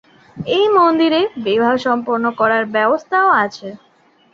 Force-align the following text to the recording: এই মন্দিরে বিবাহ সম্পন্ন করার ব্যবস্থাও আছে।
এই 0.51 0.65
মন্দিরে 0.77 1.21
বিবাহ 1.45 1.73
সম্পন্ন 1.85 2.25
করার 2.39 2.63
ব্যবস্থাও 2.75 3.29
আছে। 3.43 3.67